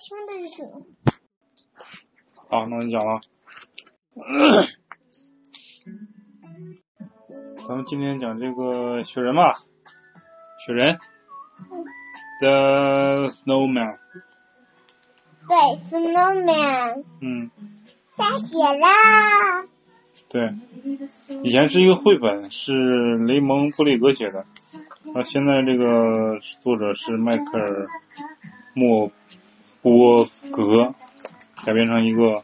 [0.00, 0.82] 听的是什么？
[2.48, 3.20] 好，那你讲了。
[7.68, 9.58] 咱们今天讲这个雪人吧，
[10.66, 10.98] 雪人
[12.40, 13.98] ，The Snowman。
[15.46, 15.54] 对
[15.90, 17.04] ，Snowman。
[17.20, 17.50] 嗯。
[18.16, 18.46] 下雪
[18.78, 19.66] 啦！
[20.28, 20.54] 对，
[21.42, 24.44] 以前是一个绘本，是雷蒙布雷格写的，
[25.14, 27.88] 那现在这个作者是迈克尔
[28.74, 29.10] 莫
[29.82, 30.94] 波格，
[31.64, 32.42] 改编成一个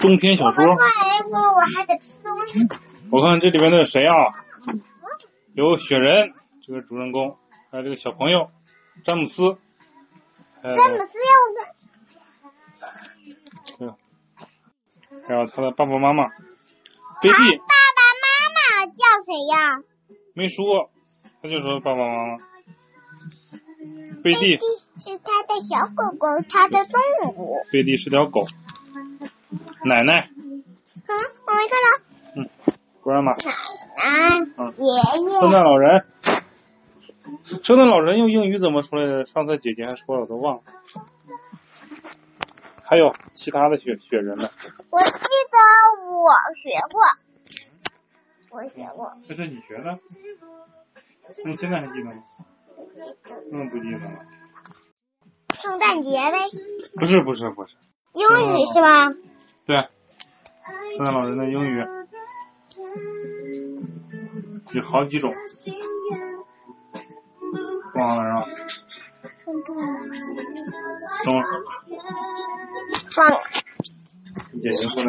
[0.00, 0.64] 中篇小说。
[0.64, 2.58] 我我还得吃东西。
[3.10, 4.14] 我看这里面的谁啊？
[5.54, 6.32] 有雪人
[6.66, 7.36] 这个主人公，
[7.70, 8.50] 还有这个小朋友
[9.04, 9.58] 詹姆斯。
[10.62, 11.32] 詹姆斯要
[13.88, 13.96] 的。
[15.26, 16.28] 还有他的爸爸妈妈。
[17.20, 17.32] 贝蒂。
[17.32, 19.82] 爸爸妈妈叫谁呀？
[20.34, 20.90] 没说，
[21.42, 22.49] 他就说爸爸妈妈。
[24.22, 24.56] 贝蒂。
[24.56, 27.56] 是他的小狗狗，他的动物。
[27.72, 28.44] 贝蒂是条狗。
[29.84, 30.28] 奶奶。
[30.36, 30.64] 嗯，
[31.46, 31.86] 我没看到。
[32.36, 32.48] 嗯，
[33.02, 33.34] 不然嘛。
[33.36, 33.44] 奶
[33.96, 34.46] 奶。
[34.76, 34.84] 爷
[35.22, 35.40] 爷。
[35.40, 36.04] 圣诞老人。
[37.64, 39.24] 圣诞老人用英语怎么说来着？
[39.26, 40.62] 上次姐姐还说了，我都忘了。
[42.84, 44.50] 还有其他的雪雪人呢？
[44.90, 45.56] 我记得
[46.10, 47.00] 我学过，
[48.58, 49.12] 我学过。
[49.28, 49.98] 这是你学的？
[51.44, 52.22] 那你现在还记得吗？
[53.52, 54.24] 嗯，不记得了。
[55.54, 56.38] 圣诞节呗。
[56.98, 57.74] 不是不是不是。
[58.12, 59.14] 英语是吗？
[59.66, 59.88] 对。
[60.96, 61.84] 圣诞老人的英语
[64.72, 65.34] 有好几种。
[67.94, 68.46] 忘了是吧？
[71.24, 71.42] 等会儿。
[73.14, 73.18] 放。
[74.62, 75.08] 姐姐过来。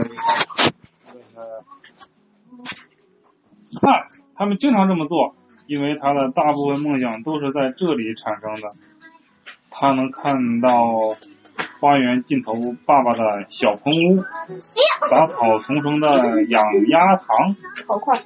[3.82, 3.84] 看，
[4.36, 5.36] 他们经常这么做，
[5.72, 8.68] 因为他的大部分梦想都是在这里产生的。
[9.70, 11.16] 他能看到
[11.80, 12.56] 花园尽头
[12.86, 14.22] 爸爸的小棚屋，
[15.10, 17.56] 杂草丛生的养鸭塘，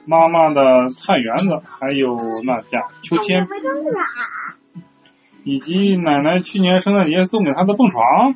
[0.07, 3.47] 妈妈的菜园子，还有那架秋千，
[5.43, 8.33] 以及奶奶去年圣诞节送给他的蹦床。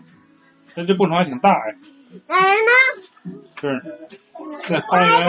[0.76, 1.76] 那这蹦床还挺大哎。
[2.28, 2.72] 哪儿呢？
[3.56, 3.82] 这儿，
[4.70, 5.28] 在花园。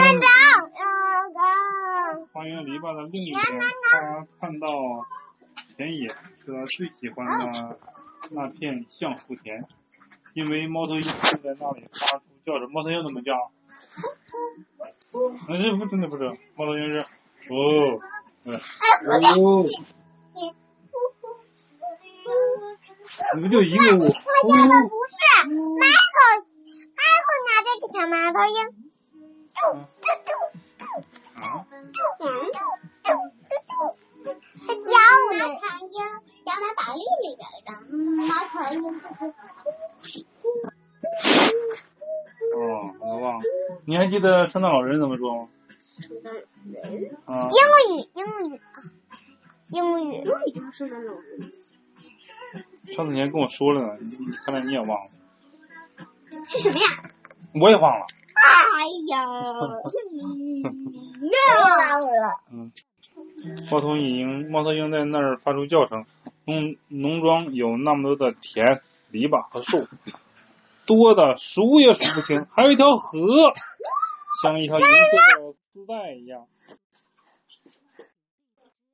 [2.33, 3.41] 花园篱笆的另一边，
[3.91, 4.67] 他看到
[5.75, 7.77] 田野是他最喜欢的
[8.29, 9.61] 那片橡树田，
[10.33, 12.71] 因为猫头鹰就在那里发出叫声。
[12.71, 13.33] 猫头鹰怎么叫？
[15.49, 16.23] 那这不真的不是，
[16.55, 17.05] 猫头鹰是
[17.49, 17.99] 哦，
[19.37, 19.65] 哦。
[23.35, 23.99] 你们就一个屋。
[23.99, 25.17] 他叫的不是
[25.49, 26.37] ，Michael
[26.95, 28.57] Michael 拿这个小猫头鹰，
[31.41, 31.43] 嗯。
[31.43, 31.65] 啊？
[34.67, 34.85] 他教
[35.37, 35.41] 呢。
[35.41, 35.97] 猫头鹰
[36.45, 37.69] 教他打猎里边的
[38.15, 38.77] 猫头鹰。
[42.55, 42.59] 哦，
[42.99, 43.41] 我忘了。
[43.85, 45.49] 你还记得圣诞老人怎么说吗？
[45.99, 47.17] 圣诞人。
[47.25, 47.49] 啊。
[47.49, 47.57] 英
[47.97, 48.61] 语，英语，
[49.69, 50.11] 英语。
[50.23, 51.51] 英语叫圣诞老人。
[52.95, 55.05] 上次你还跟我说了呢，你看来你也忘了。
[56.47, 56.85] 是什么呀？
[57.59, 58.05] 我也忘了。
[58.43, 59.25] 哎呀！
[61.21, 61.35] 又
[61.77, 62.41] 忘了。
[62.51, 62.71] 嗯。
[63.69, 66.05] 猫头鹰，猫头鹰在那儿发出叫声。
[66.45, 68.81] 农农庄有那么多的田、
[69.11, 69.87] 篱笆和树，
[70.85, 72.45] 多的数也数不清。
[72.51, 73.53] 还有一条河，
[74.41, 76.47] 像一条银色的丝带一样，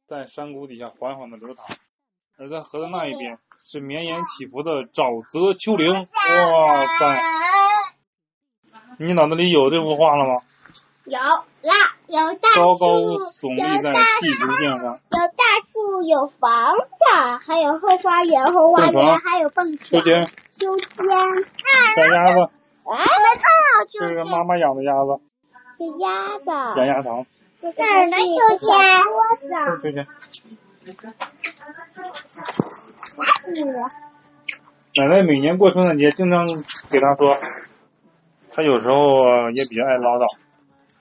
[0.08, 1.66] 在山谷底下缓缓的流淌。
[2.38, 6.06] 而在河的那一边是绵延起伏的沼泽丘陵，哇
[7.00, 7.37] 塞！
[8.98, 10.42] 你脑子里有这幅画了吗？
[11.06, 11.74] 有啦，
[12.08, 12.98] 有大树，高高
[13.40, 14.82] 耸立在地平线上。
[14.82, 17.06] 有大树，有房子，
[17.46, 20.88] 还有后花园，后花园还有蹦床、秋千、秋千、
[21.96, 22.52] 小鸭子。
[22.90, 23.26] 哎，没
[23.92, 25.22] 这是妈妈养的鸭子。
[25.78, 26.50] 这鸭子。
[26.78, 27.26] 养鸭场。
[27.62, 28.68] 哪儿的秋千？
[29.04, 29.44] 桌子。
[29.84, 30.08] 这是秋千。
[34.96, 36.48] 奶奶每年过圣诞节，经常
[36.90, 37.38] 给他说，
[38.58, 40.26] 他有时候也比较爱唠叨，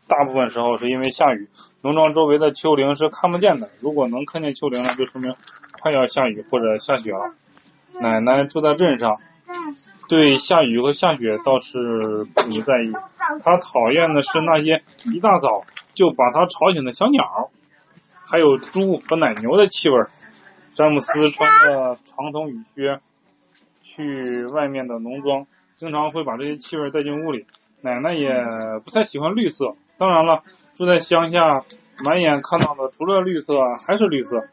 [0.06, 1.49] 大部分时候是因为下雨，
[1.81, 5.35] 农庄周围的丘陵是看不见的，如果能看见丘陵了，就说明
[5.81, 7.32] 快要下雨或者下雪了。
[7.99, 9.17] 奶奶住在镇上，
[10.06, 12.93] 对下雨和下雪倒是不在意，
[13.43, 15.64] 她讨厌的是那些一大早
[15.94, 17.49] 就把她吵醒的小鸟，
[18.26, 19.99] 还有猪和奶牛的气味。
[20.75, 23.00] 詹姆斯穿着长筒雨靴
[23.82, 27.46] 去外面的农庄，经常会把这些气味带进屋里。
[27.82, 28.32] 奶奶也
[28.84, 30.43] 不太喜欢绿色，当然了，
[30.75, 31.62] 住在乡下，
[32.05, 33.55] 满眼看到的除了绿色
[33.87, 34.44] 还是绿色。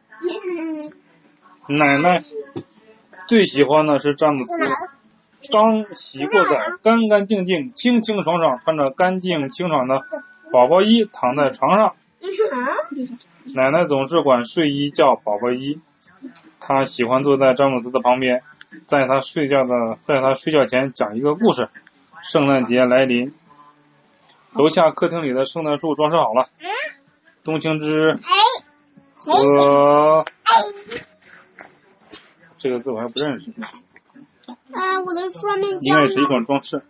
[1.66, 2.22] 奶奶
[3.26, 4.52] 最喜欢的是詹姆斯，
[5.50, 6.50] 刚洗过澡，
[6.82, 10.02] 干干净净、清清爽爽，穿着干净清爽的
[10.52, 11.94] 宝宝衣躺在床上。
[13.54, 15.80] 奶奶总是管睡衣叫宝宝衣。
[16.60, 18.42] 她喜欢坐在詹姆斯的旁边，
[18.86, 21.68] 在他睡觉的，在他睡觉前讲一个故事。
[22.32, 23.34] 圣诞节来临，
[24.54, 26.48] 楼下客厅里的圣诞树装饰好了。
[27.44, 28.18] 冬青之
[29.14, 30.24] 和
[32.58, 33.50] 这个字我还不认识。
[34.72, 36.82] 啊，我的说明应该是一种装饰。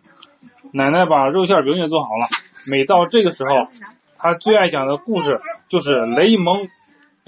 [0.72, 2.28] 奶奶把肉馅饼也做好了。
[2.70, 3.68] 每到这个时候，
[4.16, 6.68] 她最爱讲的故事就是雷蒙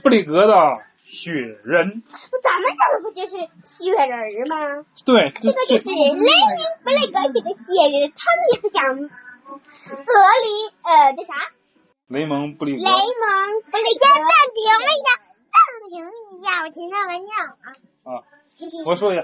[0.03, 0.55] 布里格的
[1.07, 2.03] 雪人。
[2.43, 4.85] 咱们讲的不就是雪人吗？
[5.07, 10.13] 对，这个就是雷蒙布里格写的雪人，他们也是讲俄
[10.43, 10.47] 里
[10.83, 11.33] 呃这啥？
[12.09, 12.83] 雷蒙布里格。
[12.83, 14.67] 雷蒙布里格蛋饼一
[15.07, 15.09] 下，
[15.55, 15.57] 暂
[15.89, 15.95] 停
[16.33, 17.31] 一下，我听到了尿
[17.63, 17.67] 啊。
[18.05, 18.27] 啊，
[18.85, 19.23] 我说一下。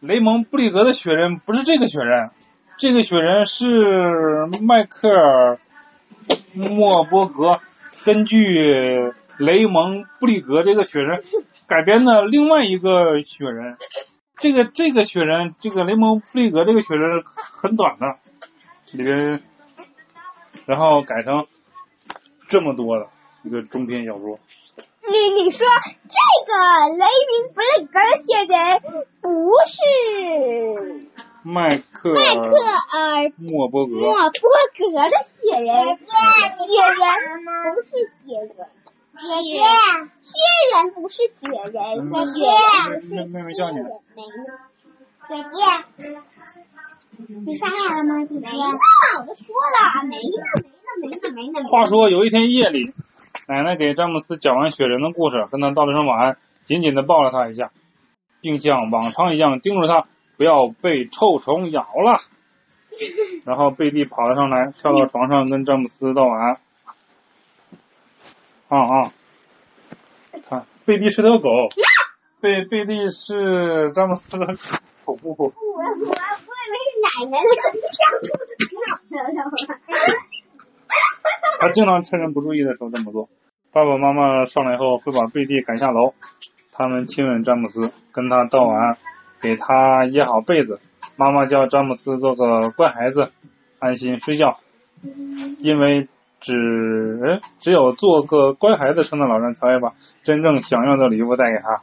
[0.00, 2.30] 雷蒙布里格的雪人不是这个雪人，
[2.78, 5.58] 这个雪人是迈克尔
[6.54, 7.60] 莫伯格
[8.04, 11.22] 根据雷蒙布里格这个雪人
[11.66, 13.76] 改编的另外一个雪人。
[14.40, 17.24] 这个这个雪人，这个雷蒙布里格这个雪人
[17.60, 18.06] 很短的，
[18.92, 19.42] 里边
[20.64, 21.44] 然后改成
[22.48, 23.08] 这么多的
[23.42, 24.38] 一个中篇小说。
[25.10, 25.66] 你你说
[26.06, 26.52] 这个
[26.88, 28.56] 雷明布雷格的雪人
[29.20, 29.26] 不
[29.66, 29.76] 是
[31.42, 32.40] 迈克迈克
[32.92, 34.30] 尔莫伯格莫伯
[34.76, 36.06] 格的雪人，雪
[36.94, 37.02] 人
[37.42, 37.50] 不
[37.82, 37.90] 是
[38.24, 38.56] 雪人，
[39.18, 39.60] 雪人
[40.22, 40.30] 雪
[40.72, 41.74] 人不是雪人，
[42.12, 42.46] 雪
[42.88, 43.78] 人是妹妹叫你。
[45.28, 45.58] 姐姐，
[47.44, 48.24] 你上来了吗？
[48.26, 49.44] 姐姐，我都说
[49.74, 50.22] 了，没呢，
[51.00, 51.68] 没呢，没呢，没呢。
[51.68, 52.94] 话说有一天夜里。
[53.48, 56.36] 奶奶给詹姆斯讲完雪人的故事，跟他道了声晚安，
[56.66, 57.70] 紧紧的抱了他一下，
[58.40, 60.06] 并像往常一样叮嘱他
[60.36, 62.20] 不要被臭虫咬了。
[63.44, 66.58] 然后贝蒂跑了上来，跳到床上跟詹姆斯道晚安。
[68.68, 69.12] 啊啊！
[70.48, 71.48] 看，贝蒂是条狗。
[72.40, 75.16] 贝贝蒂是詹姆斯的狗。
[75.16, 75.84] 我我我以为
[76.36, 76.46] 是
[77.02, 77.48] 奶奶的。
[81.60, 83.28] 他经常趁人不注意的时候这么做。
[83.72, 86.12] 爸爸妈妈上来后会把贝蒂赶下楼，
[86.72, 88.98] 他们亲吻詹姆斯，跟他道晚安，
[89.40, 90.78] 给他掖好被子。
[91.16, 93.32] 妈妈叫詹姆斯做个乖孩子，
[93.78, 94.58] 安心睡觉。
[95.58, 96.08] 因为
[96.40, 99.94] 只只有做个乖孩子，圣诞老人才会把
[100.24, 101.82] 真正想要的礼物带给他。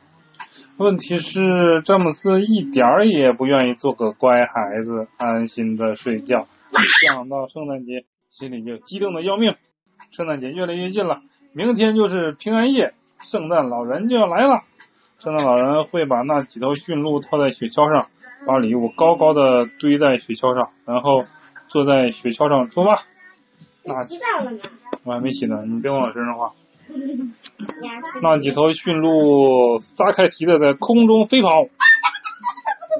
[0.77, 6.47] 问题是詹姆斯一点儿也不愿意做个乖孩子，安心的睡觉。
[6.71, 8.05] 一想到圣诞节。
[8.31, 9.55] 心里就激动的要命，
[10.11, 11.21] 圣诞节越来越近了，
[11.53, 12.91] 明天就是平安夜，
[13.31, 14.59] 圣诞老人就要来了。
[15.19, 18.09] 圣诞老人会把那几头驯鹿套在雪橇上，
[18.45, 21.23] 把礼物高高的堆在雪橇上，然后
[21.69, 23.03] 坐在雪橇上出发。
[23.85, 23.95] 那
[25.03, 26.51] 我还没洗呢，你别往我身上画。
[28.21, 31.67] 那几头驯鹿撒开蹄子在空中飞跑。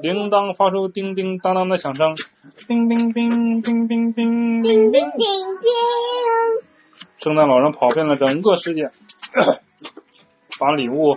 [0.02, 2.14] 铃铛发出叮叮当当的响声，
[2.68, 5.10] 叮叮叮叮叮叮叮叮叮叮。
[7.18, 8.90] 圣诞老人跑遍了整个世界，
[10.60, 11.16] 把礼物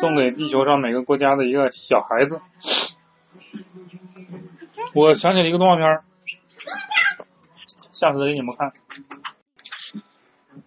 [0.00, 2.40] 送给地球上每个国家的一个小孩子。
[4.92, 6.02] 我想起了一个动画片儿，
[8.00, 8.72] 下次再给你们看。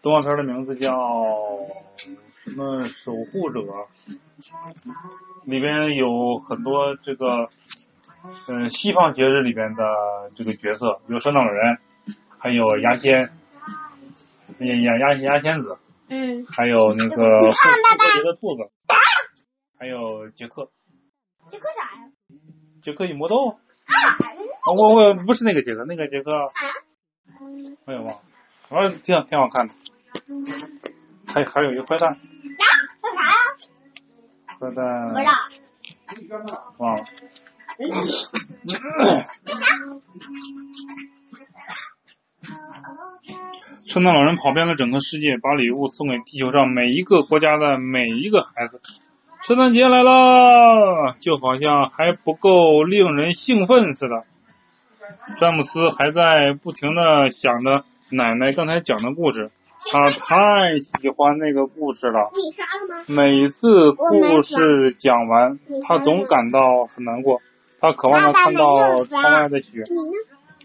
[0.03, 0.93] 动画片的名字叫
[2.43, 2.83] 什么？
[2.89, 3.59] 守护者。
[5.45, 7.49] 里边有很多这个，
[8.49, 9.83] 嗯，西方节日里边的
[10.35, 11.79] 这个角色，有圣诞老人，
[12.37, 13.31] 还有牙仙，
[14.59, 18.69] 牙牙牙仙子，嗯，还有那个复活节的兔子，
[19.79, 20.69] 还有杰克。
[21.49, 22.11] 杰克啥呀？
[22.83, 23.49] 杰克与魔豆。
[23.49, 23.57] 啊，
[24.71, 26.31] 我我不是那个杰克，那个杰克。
[26.31, 26.47] 啊。
[27.85, 28.21] 我也忘了，
[28.69, 29.73] 反正挺挺好看的。
[31.27, 32.09] 还还有一个坏蛋。
[32.09, 32.15] 啊？
[33.01, 33.31] 叫啥呀？
[34.59, 34.71] 坏
[35.23, 35.33] 蛋。
[36.07, 36.73] 不知道。
[36.77, 37.03] 忘了。
[43.87, 48.81] 圣诞老人跑遍了整个世界，把礼物送给地球上每一个国家的每一个孩子。
[49.45, 54.23] 圣诞节来了，就好像还不够令人兴奋似的。
[55.39, 59.51] 詹姆斯还在不停的想着奶奶刚才讲的故事。
[59.91, 62.31] 他太喜欢那个故事了。
[63.07, 67.41] 每次故事讲完，他总感到很难过。
[67.81, 69.83] 他渴望着看到窗外的雪，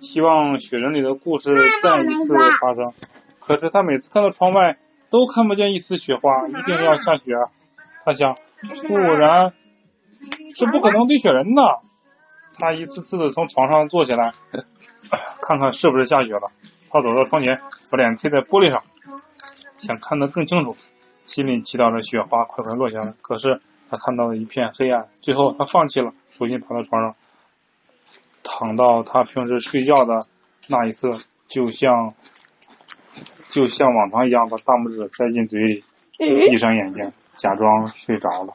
[0.01, 1.53] 希望雪人里的故事
[1.83, 2.93] 再一次发生。
[3.41, 4.77] 可是他每次看到窗外，
[5.11, 7.33] 都看不见一丝雪花，一定要下雪。
[8.05, 8.37] 他想，
[8.87, 9.53] 不然
[10.57, 11.63] 是不可能堆雪人的。
[12.59, 14.35] 他一次次的从床上坐起来，
[15.43, 16.51] 看看是不是下雪了。
[16.91, 17.61] 他走到窗前，
[17.91, 18.83] 把脸贴在玻璃上，
[19.79, 20.77] 想看得更清楚，
[21.27, 23.15] 心里祈祷着雪花快快落下来。
[23.23, 23.61] 可是
[23.91, 27.15] 他看到了一片黑暗，最后他放弃了，重新爬到床上，
[28.43, 30.27] 躺到他平时睡觉的
[30.67, 32.15] 那一侧，就像
[33.51, 35.85] 就像往常一样，把大拇指塞进嘴里，
[36.19, 38.55] 闭上眼睛，假装睡着了。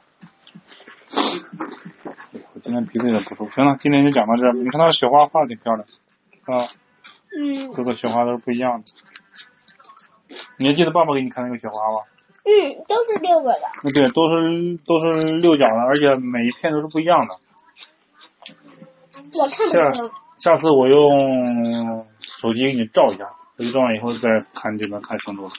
[2.64, 3.52] 我今天鼻子有点不舒服。
[3.52, 4.54] 行了，今天就讲到这儿。
[4.54, 5.86] 你看他的雪花画的挺漂亮，
[6.46, 6.68] 啊，
[7.38, 8.86] 嗯各个雪花都是不一样的。
[10.58, 12.00] 你还记得爸爸给你看那个雪花吗？
[12.46, 12.50] 嗯，
[12.88, 13.60] 都是六个的。
[13.84, 17.36] 嗯，对，都是都是六角的，而且每一片都是不一样的。
[19.34, 20.10] 我看不下清。
[20.38, 22.06] 下次我用
[22.40, 23.26] 手机给你照一下，
[23.58, 25.52] 手机照完以后再看就能看清楚了。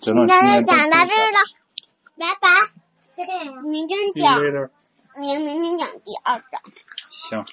[0.00, 1.40] 今天就讲到这儿了，
[2.18, 2.48] 拜拜。
[3.64, 4.70] 明天，later。
[5.16, 6.60] 明明明讲第二章。
[7.30, 7.46] 行。